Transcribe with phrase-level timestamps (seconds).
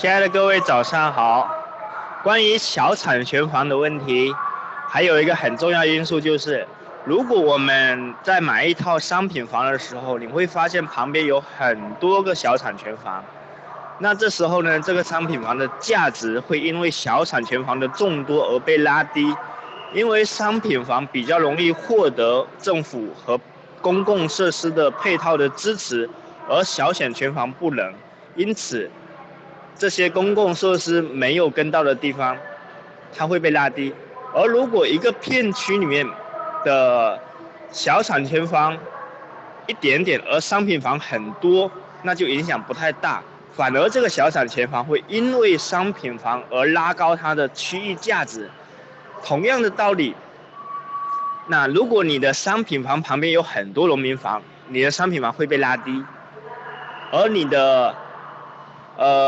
[0.00, 1.54] 亲爱的各位，早上好。
[2.22, 4.34] 关于小产权房的问题，
[4.88, 6.66] 还有一个很重要因素就是，
[7.04, 13.22] 如果我们在买一套商品房的时候，你会发现旁边有很多个小产权房，
[13.98, 19.36] 那这时候呢，这个商品房的价值会因为小产权房的众多而被拉低，
[19.92, 23.38] 因为商品房比较容易获得政府和
[23.82, 26.08] 公共设施的配套的支持，
[26.48, 27.92] 而小产权房不能，
[28.34, 28.90] 因此。
[29.80, 32.36] 这些公共设施没有跟到的地方，
[33.16, 33.94] 它会被拉低。
[34.34, 36.06] 而如果一个片区里面
[36.66, 37.18] 的
[37.72, 38.76] 小产权房
[39.66, 41.70] 一点点，而商品房很多，
[42.02, 43.22] 那就影响不太大。
[43.54, 48.50] 反而这个小产权房会因为商品房而拉高它的区域价值。
[49.24, 50.14] 同样的道理，
[51.48, 56.04] 那如果你的商品房旁边有很多农民房，你的商品房会被拉低，
[57.12, 57.94] 而你的，
[58.98, 59.26] 呃。